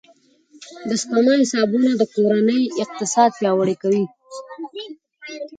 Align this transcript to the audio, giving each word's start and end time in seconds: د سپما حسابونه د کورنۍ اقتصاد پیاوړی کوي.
د 0.89 0.89
سپما 1.01 1.33
حسابونه 1.41 1.89
د 1.97 2.03
کورنۍ 2.13 2.61
اقتصاد 2.83 3.29
پیاوړی 3.39 3.75
کوي. 3.83 4.03